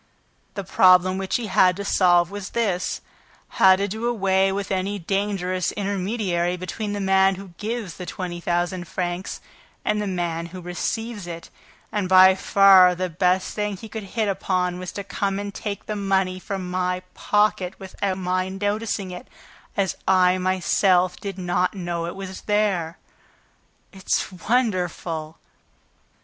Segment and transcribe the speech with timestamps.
[0.55, 3.01] The problem which he had to solve was this:
[3.49, 8.39] how to do away with any dangerous intermediary between the man who gives the twenty
[8.41, 9.41] thousand francs
[9.85, 11.51] and the man who receives it.
[11.91, 15.85] And by far the best thing he could hit upon was to come and take
[15.85, 19.27] the money from my pocket without my noticing it,
[19.77, 22.97] as I myself did not know that it was there.
[23.93, 25.37] It's wonderful!"